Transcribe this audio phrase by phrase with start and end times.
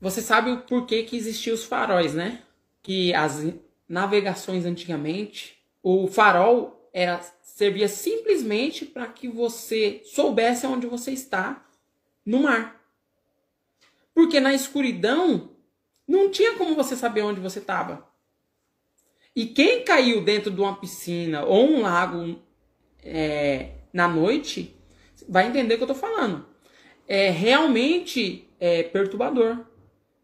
[0.00, 2.42] você sabe o porquê que existiam os faróis, né?
[2.82, 3.44] Que as
[3.88, 11.66] navegações antigamente, o farol era servia simplesmente para que você soubesse onde você está
[12.24, 12.80] no mar.
[14.14, 15.50] Porque na escuridão
[16.06, 18.06] não tinha como você saber onde você estava.
[19.34, 22.40] E quem caiu dentro de uma piscina ou um lago
[23.04, 24.74] é, na noite
[25.28, 26.46] vai entender o que eu estou falando.
[27.06, 29.64] É realmente é, perturbador.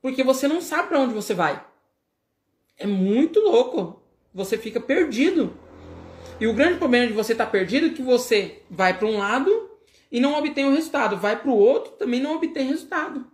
[0.04, 1.64] Porque você não sabe para onde você vai.
[2.76, 4.02] É muito louco.
[4.34, 5.58] Você fica perdido.
[6.38, 9.16] E o grande problema de você estar tá perdido é que você vai para um
[9.16, 9.70] lado
[10.12, 13.26] e não obtém o resultado, vai para o outro também não obtém resultado.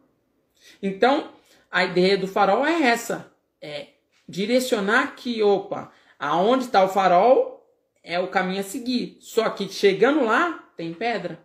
[0.80, 1.33] Então,
[1.69, 3.88] a ideia do farol é essa: é
[4.29, 5.91] direcionar que, opa,
[6.21, 7.68] aonde está o farol
[8.01, 9.18] é o caminho a seguir.
[9.18, 11.45] Só que chegando lá, tem pedra,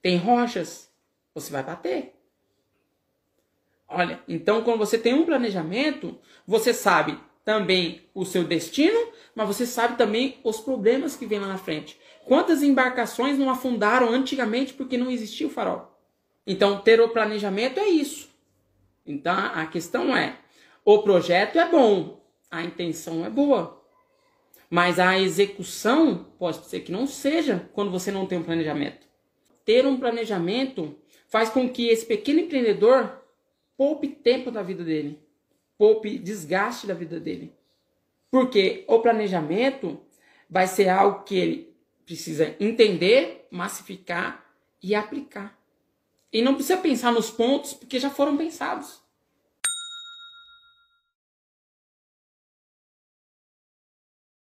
[0.00, 0.90] tem rochas,
[1.34, 2.21] você vai bater.
[3.94, 8.98] Olha, então quando você tem um planejamento, você sabe também o seu destino,
[9.34, 11.98] mas você sabe também os problemas que vem lá na frente.
[12.24, 15.92] Quantas embarcações não afundaram antigamente porque não existia o farol?
[16.46, 18.30] Então, ter o planejamento é isso.
[19.06, 20.38] Então, a questão é:
[20.84, 23.82] o projeto é bom, a intenção é boa,
[24.70, 29.06] mas a execução pode ser que não seja quando você não tem um planejamento.
[29.64, 30.96] Ter um planejamento
[31.28, 33.21] faz com que esse pequeno empreendedor
[33.82, 35.18] poupe tempo da vida dele,
[35.76, 37.52] poupe desgaste da vida dele.
[38.30, 40.00] Porque o planejamento
[40.48, 44.46] vai ser algo que ele precisa entender, massificar
[44.80, 45.58] e aplicar.
[46.32, 49.01] E não precisa pensar nos pontos, porque já foram pensados.